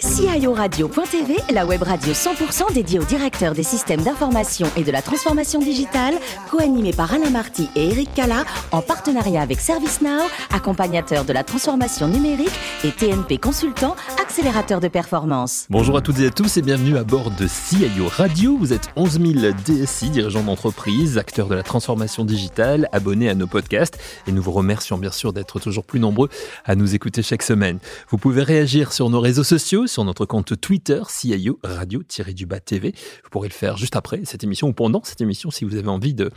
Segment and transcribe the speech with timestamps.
[0.00, 0.07] guys.
[0.18, 5.00] CIO Radio.tv, la web radio 100% dédiée aux directeurs des systèmes d'information et de la
[5.00, 6.14] transformation digitale,
[6.50, 8.42] co-animée par Alain Marty et Eric Cala,
[8.72, 12.50] en partenariat avec ServiceNow, accompagnateur de la transformation numérique
[12.82, 15.66] et TNP Consultant, accélérateur de performance.
[15.70, 18.56] Bonjour à toutes et à tous et bienvenue à bord de CIO Radio.
[18.58, 23.46] Vous êtes 11 000 DSI, dirigeants d'entreprise, acteurs de la transformation digitale, abonnés à nos
[23.46, 26.28] podcasts et nous vous remercions bien sûr d'être toujours plus nombreux
[26.64, 27.78] à nous écouter chaque semaine.
[28.08, 32.94] Vous pouvez réagir sur nos réseaux sociaux sur notre compte Twitter, CIO Radio-du-Bas TV.
[33.22, 35.88] Vous pourrez le faire juste après cette émission ou pendant cette émission si vous avez
[35.88, 36.30] envie de,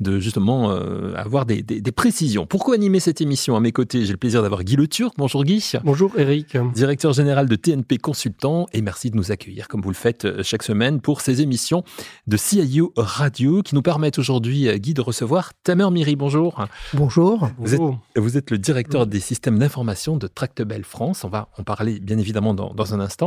[0.00, 2.46] de justement euh, avoir des, des, précisions.
[2.46, 5.14] Pourquoi animer cette émission À mes côtés, j'ai le plaisir d'avoir Guy Le Turc.
[5.18, 5.72] Bonjour Guy.
[5.84, 6.56] Bonjour Eric.
[6.74, 10.42] Directeur général de TNP Consultant et merci de nous accueillir comme vous le faites euh,
[10.42, 11.84] chaque semaine pour ces émissions
[12.26, 16.16] de CIO Radio qui nous permettent aujourd'hui, euh, Guy, de recevoir Tamer Miri.
[16.16, 16.64] Bonjour.
[16.94, 17.50] Bonjour.
[17.58, 17.80] Vous êtes,
[18.16, 21.24] vous êtes le directeur des systèmes d'information de Tractebel France.
[21.24, 23.17] On va en parler bien évidemment dans, dans un instant.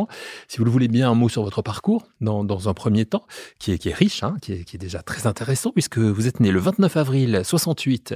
[0.48, 3.26] Si vous le voulez bien, un mot sur votre parcours dans, dans un premier temps,
[3.60, 6.28] qui est, qui est riche, hein, qui, est, qui, est, déjà très intéressant, puisque vous
[6.28, 8.16] êtes né le 29 avril 68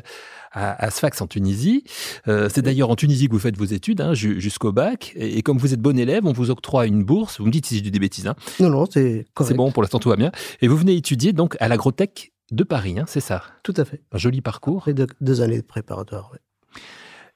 [0.51, 1.83] à, à Sfax en Tunisie.
[2.27, 5.13] Euh, c'est d'ailleurs en Tunisie que vous faites vos études hein, jusqu'au bac.
[5.15, 7.39] Et, comme vous êtes bon élève, on vous octroie une bourse.
[7.39, 8.27] Vous me dites si je dis des bêtises.
[8.27, 8.35] Hein.
[8.59, 9.51] Non, non, c'est correct.
[9.51, 10.31] C'est bon, pour l'instant tout va bien.
[10.61, 13.43] Et vous venez étudier donc à l'agrotech de Paris, hein, c'est ça?
[13.63, 14.01] Tout à fait.
[14.11, 14.79] Un joli parcours.
[14.79, 16.39] Après deux, années de préparatoire, oui.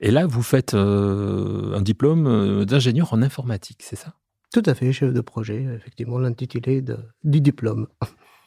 [0.02, 4.14] Et là, vous faites euh, un diplôme euh, d'ingénieur en informatique, c'est ça?
[4.52, 6.84] Tout à fait, chef de projet, effectivement, l'intitulé
[7.24, 7.88] du diplôme.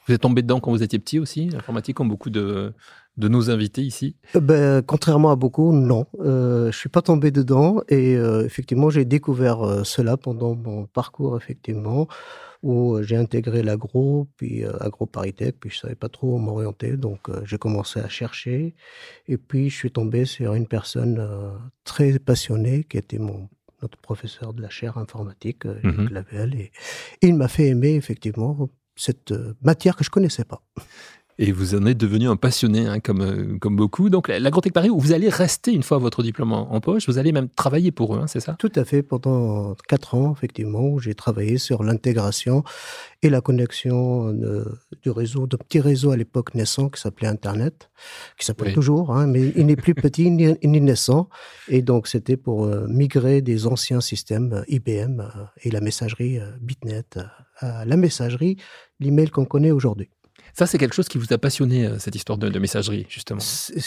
[0.06, 2.72] Vous êtes tombé dedans quand vous étiez petit aussi, l'informatique, comme beaucoup de,
[3.17, 4.17] de nos invités ici?
[4.34, 6.06] Euh, ben, Contrairement à beaucoup, non.
[6.20, 10.86] Euh, je ne suis pas tombé dedans et euh, effectivement, j'ai découvert cela pendant mon
[10.86, 12.08] parcours, effectivement,
[12.64, 17.28] où j'ai intégré l'agro, puis agro-paritech, puis je ne savais pas trop où m'orienter, donc
[17.45, 18.75] j'ai commencé à chercher
[19.27, 21.28] et puis je suis tombé sur une personne
[21.83, 23.48] très passionnée qui était mon
[23.83, 26.08] notre professeur de la chaire informatique, euh, mhm.
[26.08, 26.72] Clavel, et,
[27.20, 30.62] il m'a fait aimer effectivement cette euh, matière que je connaissais pas.
[31.38, 34.11] Et vous en êtes devenu un passionné, hein, comme, euh, comme beaucoup.
[34.11, 37.33] Donc, l'Agrotech Paris, où vous allez rester une fois votre diplôme en, poche, vous allez
[37.33, 38.55] même travailler pour eux, hein, c'est ça?
[38.58, 39.02] Tout à fait.
[39.02, 42.64] Pendant quatre ans, effectivement, où j'ai travaillé sur l'intégration
[43.23, 44.33] et la connexion
[45.02, 47.90] du réseau, de petit réseau à l'époque naissant qui s'appelait Internet,
[48.39, 51.29] qui s'appelle toujours, hein, mais il n'est plus petit ni, ni, naissant.
[51.68, 55.23] Et donc, c'était pour euh, migrer des anciens systèmes euh, IBM
[55.62, 57.05] et la messagerie Bitnet
[57.58, 58.56] à la messagerie,
[59.01, 60.11] l'email qu'on connaît aujourd'hui.
[60.55, 63.40] Ça, c'est quelque chose qui vous a passionné, euh, cette histoire de, messagerie, justement.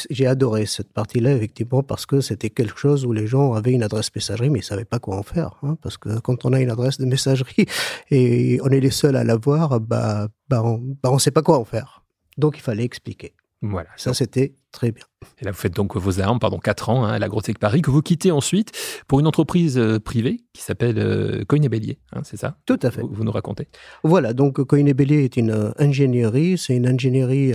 [0.09, 3.83] J'ai adoré cette partie-là, effectivement, parce que c'était quelque chose où les gens avaient une
[3.83, 5.59] adresse messagerie, mais ils ne savaient pas quoi en faire.
[5.61, 7.67] Hein, parce que quand on a une adresse de messagerie
[8.09, 11.59] et on est les seuls à l'avoir, bah, bah, on ne bah, sait pas quoi
[11.59, 12.03] en faire.
[12.37, 13.33] Donc, il fallait expliquer.
[13.61, 13.89] Voilà.
[13.95, 15.05] Ça, c'était très bien.
[15.39, 17.89] Et là, vous faites donc vos armes pendant 4 ans hein, à l'Agrotech Paris, que
[17.89, 18.71] vous quittez ensuite
[19.07, 22.57] pour une entreprise euh, privée qui s'appelle euh, Coin Bélier, hein, c'est ça?
[22.65, 23.01] Tout à fait.
[23.01, 23.67] Vous, nous racontez
[24.03, 27.53] Voilà, donc Coin Bélier est une euh, ingénierie, c'est une ingénierie.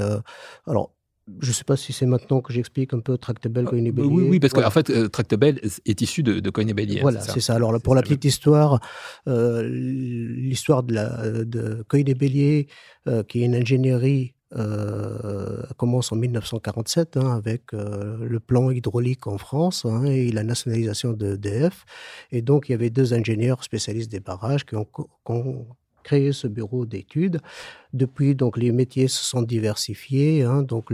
[0.66, 0.94] alors,
[1.41, 4.09] je ne sais pas si c'est maintenant que j'explique un peu Tractable, Coin Bélier.
[4.09, 7.00] Oui, oui, parce qu'en fait, Tractable est issu de, de Coin Bélier.
[7.03, 7.55] Voilà, c'est ça.
[7.55, 8.81] Alors, pour la petite histoire,
[9.27, 12.67] l'histoire de, la, de Coin Bélier,
[13.28, 19.38] qui est une ingénierie euh, commence en 1947 hein, avec euh, le plan hydraulique en
[19.38, 21.84] France hein, et la nationalisation de EDF.
[22.33, 24.87] Et donc, il y avait deux ingénieurs spécialistes des barrages qui ont,
[26.03, 27.41] créé ce bureau d'études.
[27.93, 30.43] Depuis, donc, les métiers se sont diversifiés.
[30.43, 30.93] Hein, donc,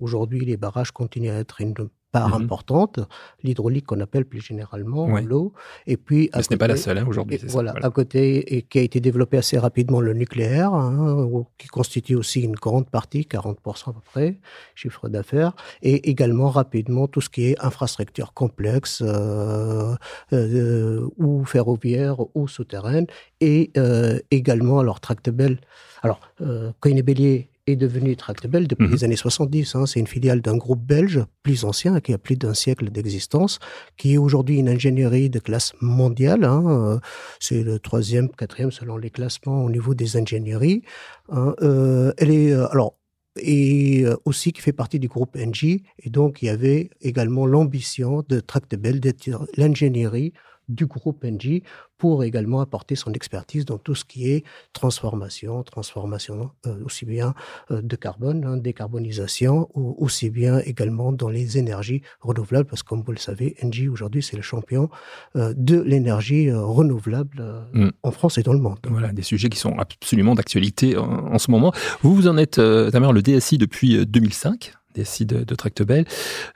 [0.00, 1.72] aujourd'hui, les barrages continuent à être une
[2.12, 2.44] part mhm.
[2.44, 3.00] importante,
[3.42, 5.52] l'hydraulique qu'on appelle plus généralement l'eau.
[5.86, 7.38] Et puis, ce n'est pas la seule hein, aujourd'hui.
[7.48, 11.28] Voilà, à côté, et qui a été développé assez rapidement le nucléaire, hein,
[11.58, 14.38] qui constitue aussi une grande partie, 40% à peu près,
[14.74, 19.94] chiffre d'affaires, et également rapidement tout ce qui est infrastructure complexe, euh,
[20.32, 23.06] euh, ou ferroviaire, ou souterraine,
[23.40, 25.58] et euh, également, alors Tractable,
[26.02, 28.92] alors euh, Bélier est devenu Tractable depuis mhm.
[28.92, 29.74] les années 70.
[29.74, 29.86] Hein.
[29.86, 33.58] C'est une filiale d'un groupe belge plus ancien, qui a plus d'un siècle d'existence,
[33.96, 36.44] qui est aujourd'hui une ingénierie de classe mondiale.
[36.44, 37.00] Hein.
[37.38, 40.82] C'est le troisième, quatrième selon les classements au niveau des ingénieries.
[41.30, 41.54] Hein.
[41.62, 42.96] Euh, elle est euh, alors
[43.36, 45.82] et euh, aussi qui fait partie du groupe NG.
[45.98, 50.32] Et donc, il y avait également l'ambition de Tractable d'être l'ingénierie
[50.70, 51.62] du groupe NG
[51.98, 57.34] pour également apporter son expertise dans tout ce qui est transformation, transformation euh, aussi bien
[57.70, 62.88] euh, de carbone, hein, décarbonisation, ou aussi bien également dans les énergies renouvelables, parce que
[62.88, 64.88] comme vous le savez, Engie aujourd'hui c'est le champion
[65.36, 67.44] euh, de l'énergie renouvelable
[67.74, 67.90] mm.
[68.02, 68.78] en France et dans le monde.
[68.88, 71.72] Voilà, des sujets qui sont absolument d'actualité en, ce moment.
[72.00, 76.04] Vous, vous en êtes, ta mère, le DSI depuis 2005 DSI de, de Tractebel.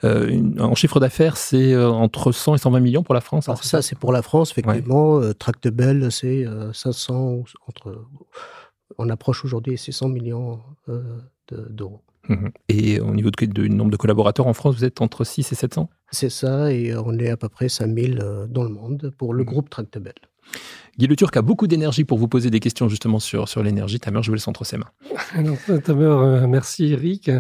[0.03, 3.49] en chiffre d'affaires, c'est entre 100 et 120 millions pour la France.
[3.49, 5.21] Hein, ça, c'est pour la France, effectivement.
[5.39, 8.07] Tractebel, c'est 500 entre.
[8.99, 10.61] On approche aujourd'hui 600 millions
[11.49, 12.03] d'euros.
[12.29, 12.53] Mhm.
[12.69, 15.89] Et au niveau du nombre de collaborateurs en France, vous êtes entre 6 et 700
[16.11, 19.45] C'est ça, et on est à peu près 5000 euh, dans le monde pour le
[19.45, 19.51] mhm.
[19.51, 20.15] groupe Tractebel.
[20.99, 23.99] Guy Le Turc a beaucoup d'énergie pour vous poser des questions justement sur, sur l'énergie.
[23.99, 24.91] Tamer, je vous laisse entre ses mains.
[25.85, 27.31] Tamer, euh, merci Eric.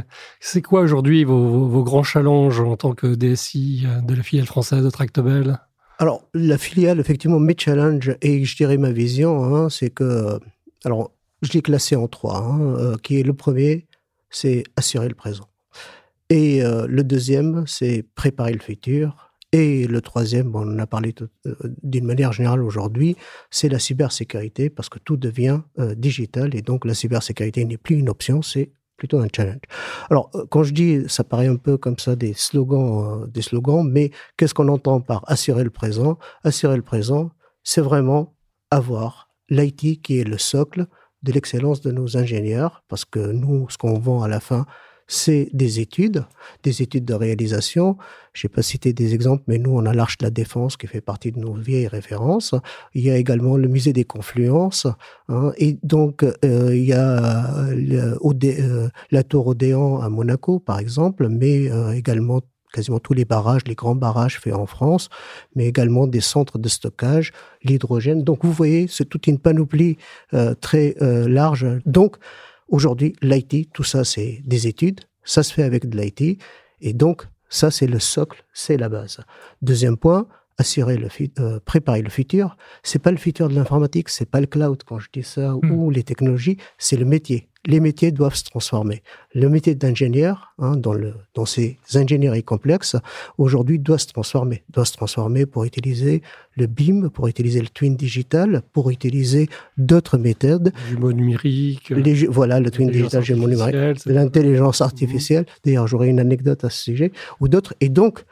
[0.40, 4.82] C'est quoi aujourd'hui vos, vos, grands challenges en tant que DSI de la filiale française
[4.82, 5.60] de Tractebel
[5.98, 10.40] Alors, la filiale, effectivement, mes challenges et je dirais ma vision, hein, c'est que,
[10.84, 11.12] alors,
[11.42, 13.86] je l'ai classé en trois, hein, euh, qui est le premier,
[14.30, 15.48] c'est assurer le présent.
[16.30, 19.33] Et euh, le deuxième, c'est préparer le futur.
[19.54, 21.14] Et le troisième, on en a parlé
[21.46, 21.54] euh,
[21.84, 23.16] d'une manière générale aujourd'hui,
[23.52, 27.94] c'est la cybersécurité, parce que tout devient euh, digital, et donc la cybersécurité n'est plus
[27.94, 29.60] une option, c'est plutôt un challenge.
[30.10, 34.10] Alors, quand je dis, ça paraît un peu comme ça des slogans, des slogans, mais
[34.36, 36.18] qu'est-ce qu'on entend par assurer le présent?
[36.42, 37.30] Assurer le présent,
[37.62, 38.34] c'est vraiment
[38.72, 40.86] avoir l'IT qui est le socle,
[41.22, 44.66] de l'excellence de nos ingénieurs, parce que nous, ce qu'on vend à la fin,
[45.06, 46.24] c'est des études,
[46.62, 47.96] des études de réalisation.
[48.32, 50.86] Je n'ai pas cité des exemples, mais nous, on a l'Arche de la Défense qui
[50.86, 52.54] fait partie de nos vieilles références.
[52.94, 54.86] Il y a également le Musée des Confluences.
[55.28, 61.28] Hein, et donc, euh, il y a euh, la Tour Odéan à Monaco, par exemple,
[61.28, 62.40] mais euh, également
[62.72, 65.08] quasiment tous les barrages, les grands barrages faits en France,
[65.54, 67.30] mais également des centres de stockage,
[67.62, 68.24] l'hydrogène.
[68.24, 69.96] Donc vous voyez, c'est toute une panoplie
[70.60, 71.64] très large.
[71.86, 72.16] Donc
[72.68, 76.40] aujourd'hui, l'IT, tout ça, c'est des études, ça se fait avec de l'IT,
[76.80, 79.20] et donc ça, c'est le socle, c'est la base.
[79.62, 80.26] Deuxième point,
[80.58, 81.08] assurer le
[81.40, 82.56] euh, préparer le futur.
[82.82, 85.70] C'est pas le futur de l'informatique, c'est pas le cloud quand je dis ça hmm.
[85.70, 89.02] ou les technologies, c'est le métier les métiers doivent se transformer.
[89.34, 92.96] Le métier d'ingénieur, hein, dans, le, dans ces ingénieries complexes,
[93.38, 94.64] aujourd'hui doit se transformer.
[94.70, 96.22] Doit se transformer pour utiliser
[96.56, 100.72] le BIM, pour utiliser le twin digital, pour utiliser d'autres méthodes.
[100.90, 101.88] Jumeau numérique.
[101.90, 104.04] Les, voilà, le twin digital, jumeau numérique.
[104.06, 105.46] L'intelligence artificielle.
[105.64, 107.12] D'ailleurs, j'aurais une anecdote à ce sujet.
[107.40, 107.74] Ou d'autres.
[107.80, 108.24] Et donc,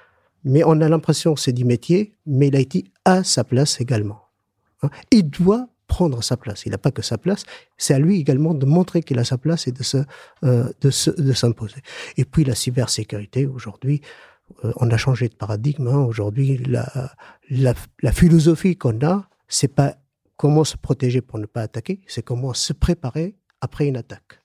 [0.44, 4.20] mais on a l'impression que c'est du métier, mais l'IT a sa place également.
[4.82, 4.90] Hein.
[5.10, 6.64] Il doit prendre sa place.
[6.64, 7.42] Il n'a pas que sa place,
[7.76, 9.98] c'est à lui également de montrer qu'il a sa place et de se,
[10.42, 10.90] euh, de,
[11.28, 11.80] de s'imposer.
[12.16, 14.00] Et puis la cybersécurité, aujourd'hui,
[14.64, 15.88] euh, on a changé de paradigme.
[15.88, 16.00] Hein.
[16.10, 16.86] Aujourd'hui, la,
[17.50, 19.96] la, la, philosophie qu'on a, c'est pas
[20.38, 24.41] comment se protéger pour ne pas attaquer, c'est comment se préparer après une attaque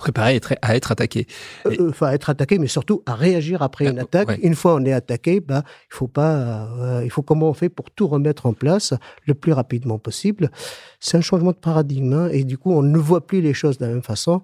[0.00, 1.26] préparé à être, à être attaqué.
[1.66, 4.38] Euh, enfin, à être attaqué, mais surtout à réagir après une attaque.
[4.42, 7.68] Une fois on est attaqué, bah, il faut pas, euh, il faut comment on fait
[7.68, 8.94] pour tout remettre en place
[9.26, 10.50] le plus rapidement possible?
[10.98, 13.78] C'est un changement de paradigme, hein, et du coup, on ne voit plus les choses
[13.78, 14.42] de la même façon.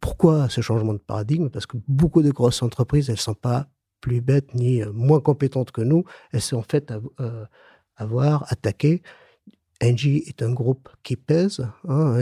[0.00, 1.48] Pourquoi ce changement de paradigme?
[1.48, 3.68] Parce que beaucoup de grosses entreprises, elles sont pas
[4.00, 6.04] plus bêtes ni euh, moins compétentes que nous.
[6.32, 7.00] Elles sont faites à,
[7.96, 9.02] avoir attaqué
[9.82, 12.18] Engie est un groupe qui pèse, hein,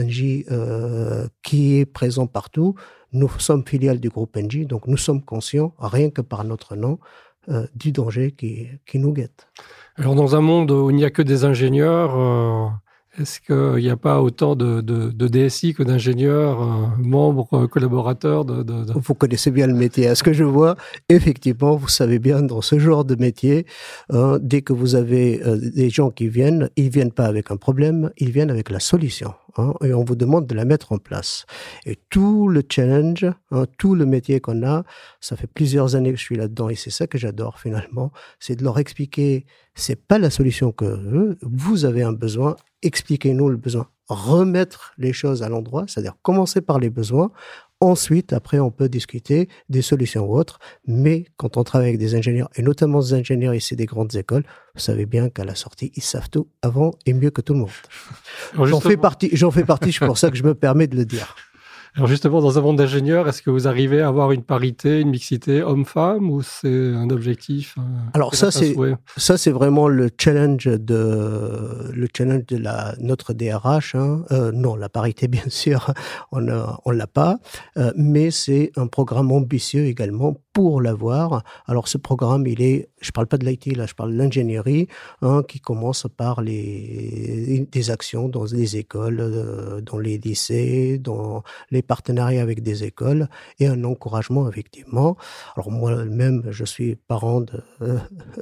[0.51, 2.75] euh, qui est présent partout.
[3.11, 6.99] Nous sommes filiales du groupe Engie, donc nous sommes conscients, rien que par notre nom,
[7.49, 9.47] euh, du danger qui, qui, nous guette.
[9.95, 12.67] Alors dans un monde où il n'y a que des ingénieurs, euh,
[13.19, 14.81] est-ce qu'il n'y a pas autant de,
[15.11, 20.07] DSI que d'ingénieurs, euh, membres, euh, collaborateurs Vous connaissez bien le métier.
[20.07, 20.75] À ce que je vois,
[21.09, 23.65] effectivement, vous savez bien, dans ce genre de métier,
[24.09, 27.57] hein, dès que vous avez euh, des gens qui viennent, ils viennent pas avec un
[27.57, 29.33] problème, ils viennent avec la solution.
[29.57, 31.45] Hein, et on vous demande de la mettre en place.
[31.85, 34.83] Et tout le challenge, hein, tout le métier qu'on a,
[35.19, 38.55] ça fait plusieurs années que je suis là-dedans et c'est ça que j'adore finalement, c'est
[38.55, 39.45] de leur expliquer,
[39.75, 43.87] c'est pas la solution que vous avez un besoin expliquez-nous le besoin.
[44.07, 47.31] Remettre les choses à l'endroit, c'est-à-dire commencer par les besoins.
[47.81, 50.59] Ensuite, après, on peut discuter des solutions ou autres.
[50.85, 54.43] Mais quand on travaille avec des ingénieurs, et notamment des ingénieurs ici des grandes écoles,
[54.73, 57.59] vous savez bien qu'à la sortie, ils savent tout avant et mieux que tout le
[57.59, 57.69] monde.
[58.63, 61.05] J'en fais partie, j'en fais partie, c'est pour ça que je me permets de le
[61.05, 61.35] dire.
[61.95, 65.09] Alors justement, dans un monde d'ingénieurs, est-ce que vous arrivez à avoir une parité, une
[65.09, 67.81] mixité homme-femme ou c'est un objectif euh,
[68.13, 68.75] Alors ça c'est
[69.17, 73.95] ça c'est vraiment le challenge de le challenge de la notre DRH.
[73.95, 74.23] Hein.
[74.31, 75.93] Euh, non, la parité bien sûr,
[76.31, 76.47] on
[76.85, 77.37] on l'a pas,
[77.77, 81.43] euh, mais c'est un programme ambitieux également pour l'avoir.
[81.67, 84.89] Alors ce programme, il est, je parle pas de l'IT là, je parle de l'ingénierie,
[85.21, 91.81] hein, qui commence par les des actions dans les écoles, dans les lycées, dans les
[91.81, 95.15] partenariats avec des écoles et un encouragement effectivement.
[95.55, 97.63] Alors moi-même, je suis parent de,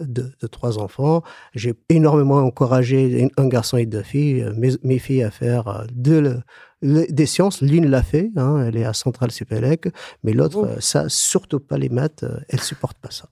[0.01, 1.21] de, trois enfants.
[1.53, 6.41] J'ai énormément encouragé un garçon et deux filles, mes, mes filles à faire de
[6.84, 9.88] des sciences, l'une l'a fait, hein, elle est à Centrale Supélec,
[10.24, 10.65] mais l'autre, Oh.
[10.65, 13.27] euh, ça, surtout pas les maths, euh, elle supporte pas ça.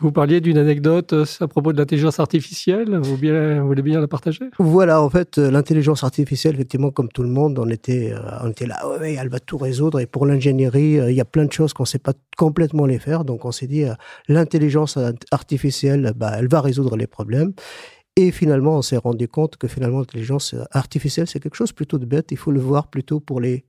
[0.00, 2.96] Vous parliez d'une anecdote euh, à propos de l'intelligence artificielle.
[2.96, 4.44] Vous, bien, vous voulez bien la partager?
[4.58, 8.86] Voilà, en fait, l'intelligence artificielle, effectivement, comme tout le monde, on était, on était là,
[8.98, 10.00] ouais, elle va tout résoudre.
[10.00, 12.98] Et pour l'ingénierie, il y a plein de choses qu'on ne sait pas complètement les
[12.98, 13.24] faire.
[13.24, 13.84] Donc, on s'est dit,
[14.28, 17.52] l'intelligence art- artificielle, bah, elle va résoudre les problèmes.
[18.16, 22.06] Et finalement, on s'est rendu compte que finalement, l'intelligence artificielle, c'est quelque chose plutôt de
[22.06, 22.32] bête.
[22.32, 23.64] Il faut le voir plutôt pour les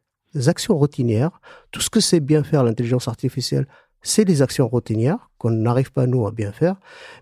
[0.47, 1.39] actions routinières.
[1.71, 3.67] Tout ce que c'est bien faire, l'intelligence artificielle,
[4.01, 6.75] c'est les actions routinières qu'on n'arrive pas, nous, à bien faire.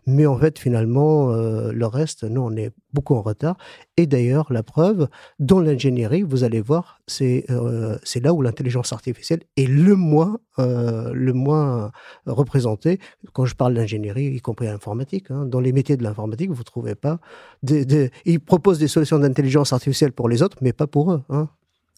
[0.05, 3.55] Mais en fait, finalement, euh, le reste, nous, on est beaucoup en retard.
[3.95, 5.07] Et d'ailleurs, la preuve,
[5.39, 10.39] dans l'ingénierie, vous allez voir, c'est euh, c'est là où l'intelligence artificielle est le moins,
[10.57, 11.91] euh, le moins
[12.25, 12.99] représenté.
[13.33, 16.95] Quand je parle d'ingénierie, y compris l'informatique, hein, dans les métiers de l'informatique, vous trouvez
[16.95, 17.19] pas.
[17.63, 21.21] Ils proposent des solutions d'intelligence artificielle pour les autres, mais pas pour eux.
[21.29, 21.47] hein.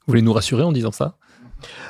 [0.08, 1.16] Vous voulez nous rassurer en disant ça?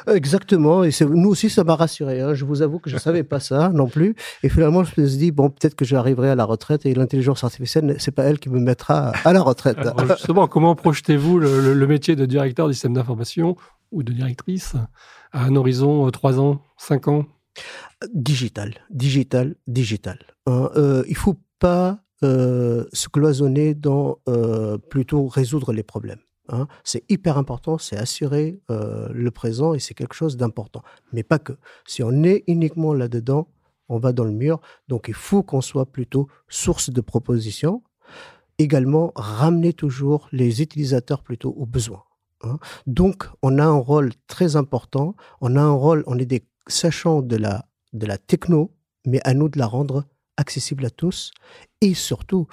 [0.08, 2.22] Exactement, et nous aussi ça m'a rassuré.
[2.22, 2.34] hein.
[2.34, 4.16] Je vous avoue que je savais pas ça non plus.
[4.44, 7.44] Et finalement, je me suis dit bon, peut-être que j'arriverai à la retraite et l'intelligence
[7.44, 9.78] artificielle, c'est pas elle qui me mettra à la retraite.
[9.80, 13.56] Alors, Justement, comment projetez-vous le, le- le métier de directeur du système d'information
[13.92, 14.76] ou de directrice
[15.34, 17.26] à un horizon euh, 3 ans, 5 ans?
[18.14, 20.18] Digital, digital, digital.
[20.48, 26.20] Hein, euh, il faut pas euh, se cloisonner dans euh, plutôt résoudre les problèmes.
[26.50, 26.68] Hein.
[26.84, 30.84] C'est hyper important, c'est assurer euh, le présent et c'est quelque chose d'important.
[31.14, 31.54] Mais pas que.
[31.86, 33.48] Si on est uniquement là-dedans,
[33.90, 34.60] on va dans le mur.
[34.88, 37.84] Donc il faut qu'on soit plutôt source de propositions.
[38.58, 42.04] Également, ramener toujours les utilisateurs plutôt aux besoins.
[42.44, 42.60] hein.
[42.88, 45.16] Donc on a un rôle très important.
[45.42, 48.74] On a un rôle, on est des sachants de la de la techno,
[49.06, 50.06] mais à nous de la rendre
[50.38, 51.32] accessible à tous.
[51.82, 52.48] Et surtout,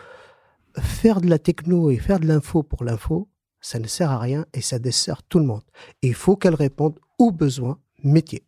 [0.78, 3.28] faire de la techno et faire de l'info pour l'info,
[3.60, 5.62] ça ne sert à rien et ça dessert tout le monde.
[6.02, 8.44] Il faut qu'elle réponde aux besoins métiers.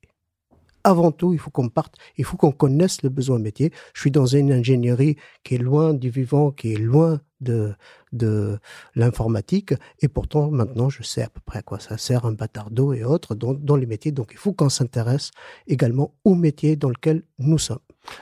[0.82, 3.70] Avant tout, il faut qu'on parte, il faut qu'on connaisse le besoin métier.
[3.92, 7.74] Je suis dans une ingénierie qui est loin du vivant, qui est loin de,
[8.12, 8.58] de
[8.94, 12.70] l'informatique, et pourtant maintenant je sais à peu près à quoi ça sert un bâtard
[12.70, 14.12] d'eau et autres dans, dans les métiers.
[14.12, 15.32] Donc il faut qu'on s'intéresse
[15.66, 17.80] également au métier dans lequel nous sommes.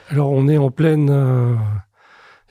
[0.09, 1.55] Alors, on est en pleine, euh,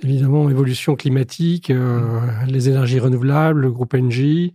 [0.02, 4.52] évidemment, évolution climatique, euh, les énergies renouvelables, le groupe NG.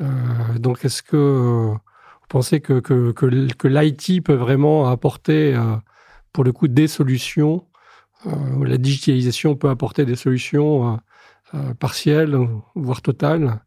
[0.00, 5.56] Euh, donc, est-ce que euh, vous pensez que, que, que, l'IT peut vraiment apporter,
[6.32, 7.64] pour le coup, des solutions
[8.24, 10.98] La digitalisation peut apporter des solutions
[11.78, 12.36] partielles,
[12.74, 13.60] voire totales,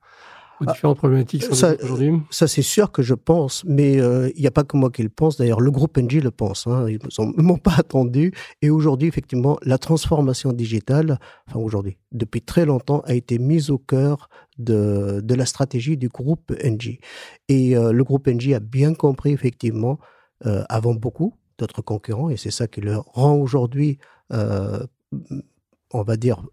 [0.62, 4.48] aux Ah, différentes problématiques aujourd'hui Ça, c'est sûr que je pense, mais euh, il n'y
[4.48, 5.38] a pas que moi qui le pense.
[5.38, 6.68] D'ailleurs, le groupe NG le pense.
[6.68, 6.88] Hein.
[6.90, 8.34] Ils ne m'ont pas attendu.
[8.62, 13.78] Et aujourd'hui, effectivement, la transformation digitale, enfin aujourd'hui, depuis très longtemps, a été mise au
[13.78, 17.00] cœur de, de la stratégie du groupe NG.
[17.48, 20.00] Et euh, le groupe NG a bien compris, effectivement,
[20.46, 23.98] euh, avant beaucoup d'autres concurrents, et c'est ça qui le rend aujourd'hui,
[24.32, 26.46] on va dire,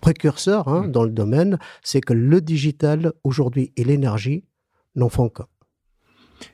[0.00, 0.92] précurseur hein, Mm.
[0.92, 4.44] dans le domaine, c'est que le digital aujourd'hui et l'énergie
[4.94, 5.46] n'en font qu'un.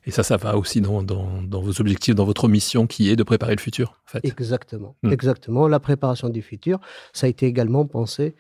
[0.07, 3.17] Et ça, ça va aussi dans, dans, dans vos objectifs, dans votre mission qui est
[3.17, 4.25] de préparer le futur, en fait.
[4.25, 5.13] Exactement, Mm.
[5.13, 5.69] exactement.
[5.69, 6.81] La préparation du futur,
[7.13, 8.35] ça a été également pensé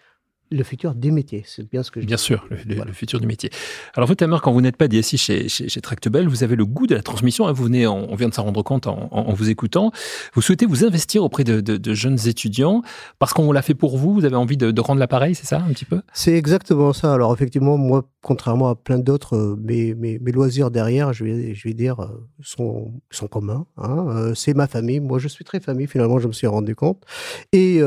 [0.54, 1.42] le futur des métiers.
[1.46, 2.22] C'est bien ce que je Bien dis.
[2.22, 2.88] sûr, le, le- Voilà.
[2.88, 3.50] le futur du métier.
[3.94, 6.64] Alors vous, Tamer, quand vous n'êtes pas DSI chez, chez, chez Tractebel, vous avez le
[6.66, 7.46] goût de la transmission.
[7.46, 9.90] hein, Vous venez, en- on vient de s'en rendre compte en, en- en vous écoutant.
[10.34, 12.82] Vous souhaitez vous investir auprès de, de- de jeunes étudiants
[13.18, 14.14] parce qu'on l'a fait pour vous.
[14.14, 16.00] Vous avez envie de, de rendre l'appareil, c'est ça, un petit peu?
[16.12, 17.12] C'est exactement ça.
[17.12, 21.68] Alors effectivement, moi, contrairement à plein d'autres, euh, mes, mes, loisirs derrière, je vais, je
[21.68, 23.66] vais dire, euh, sont, sont communs.
[23.76, 24.06] hein.
[24.08, 24.98] Euh, c'est ma famille.
[24.98, 25.86] Moi, je suis très famille.
[25.86, 27.04] Finalement, je me suis rendu compte.
[27.52, 27.80] Et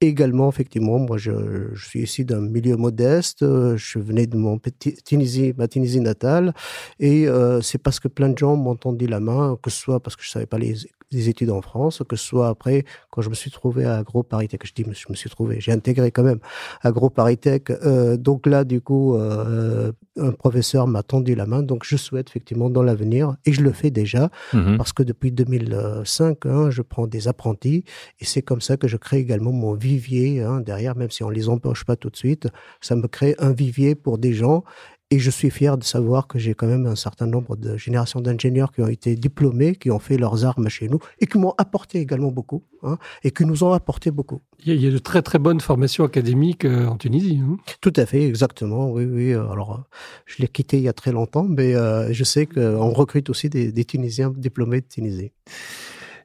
[0.00, 1.32] également, effectivement, moi, je,
[1.74, 3.40] suis ici d'un milieu modeste.
[3.40, 6.52] Je venais de mon petit Tunisie, ma Tunisie natale.
[7.00, 7.26] Et
[7.62, 10.22] c'est parce que plein de gens m'ont tendu la main, que ce soit parce que
[10.22, 10.74] je savais pas les,
[11.10, 14.66] les études en France, que ce soit après quand je me suis trouvé à AgroParisTech.
[14.66, 16.40] Je dis, je me suis trouvé, j'ai intégré quand même
[16.82, 17.70] AgroParisTech.
[17.70, 21.62] Euh, donc là, du coup, euh, un professeur m'a tendu la main.
[21.62, 24.76] Donc je souhaite effectivement dans l'avenir, et je le fais déjà, Mhm.
[24.76, 27.84] parce que depuis 2005, hein, je prends des apprentis
[28.20, 31.30] et c'est comme ça que je crée également mon vivier hein, derrière, même si on
[31.30, 32.48] les embauche pas tout de suite.
[32.80, 34.64] Ça me crée un vivier pour des gens
[35.10, 38.20] et je suis fier de savoir que j'ai quand même un certain nombre de générations
[38.20, 41.54] d'ingénieurs qui ont été diplômés, qui ont fait leurs armes chez nous et qui m'ont
[41.56, 44.40] apporté également beaucoup hein, et qui nous ont apporté beaucoup.
[44.66, 47.40] Il y, a, de très très bonnes formations académiques euh, en Tunisie.
[47.42, 47.56] hein.
[47.80, 48.90] Tout à fait, exactement.
[48.90, 49.32] Oui, oui.
[49.32, 49.84] Alors,
[50.26, 53.48] je l'ai quitté il y a très longtemps, mais euh, je sais qu'on recrute aussi
[53.48, 55.32] des, des Tunisiens diplômés de Tunisie.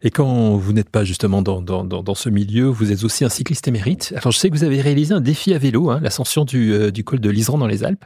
[0.01, 3.23] Et quand vous n'êtes pas justement dans, dans, dans, dans ce milieu, vous êtes aussi
[3.23, 4.13] un cycliste émérite.
[4.17, 6.91] Alors je sais que vous avez réalisé un défi à vélo, hein, l'ascension du, euh,
[6.91, 8.03] du col de l'Iseran dans les Alpes.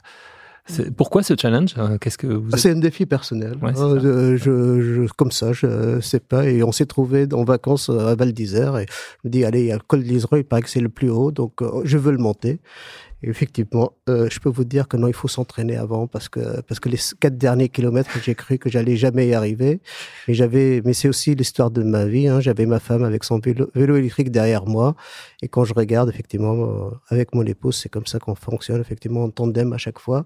[0.95, 3.55] Pourquoi ce challenge hein, Qu'est-ce que vous ah, C'est un défi personnel.
[3.61, 6.45] Hein, je, je, comme ça, je sais pas.
[6.45, 8.85] Et on s'est trouvé en vacances à Val d'Isère et
[9.23, 10.89] je me dis allez, il y a le col d'Isère, il paraît que c'est le
[10.89, 12.59] plus haut, donc euh, je veux le monter
[13.23, 16.79] effectivement, euh, je peux vous dire que non, il faut s'entraîner avant parce que parce
[16.79, 19.81] que les quatre derniers kilomètres, j'ai cru que j'allais jamais y arriver.
[20.27, 22.27] Et j'avais, mais c'est aussi l'histoire de ma vie.
[22.27, 22.39] Hein.
[22.41, 24.95] J'avais ma femme avec son vélo, électrique derrière moi,
[25.41, 29.23] et quand je regarde effectivement euh, avec mon épouse, c'est comme ça qu'on fonctionne effectivement
[29.23, 30.25] en tandem à chaque fois,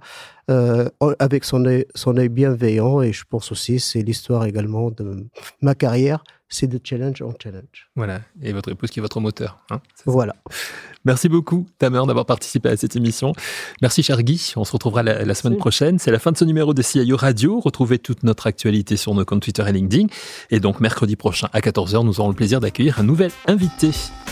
[0.49, 3.01] euh, avec son œil, son œil bienveillant.
[3.01, 5.27] Et je pense aussi, c'est l'histoire également de
[5.61, 7.89] ma carrière c'est de challenge en challenge.
[7.95, 9.59] Voilà, et votre épouse qui est votre moteur.
[9.71, 10.35] Hein, voilà.
[11.03, 13.33] Merci beaucoup, Tamer, d'avoir participé à cette émission.
[13.81, 14.53] Merci, cher Guy.
[14.55, 15.97] On se retrouvera la, semaine prochaine.
[15.97, 17.59] C'est la fin de ce numéro de CIO Radio.
[17.59, 20.07] Retrouvez toute notre actualité sur nos comptes Twitter et LinkedIn.
[20.51, 23.89] Et donc, mercredi prochain à 14h, nous aurons le plaisir d'accueillir un nouvel invité.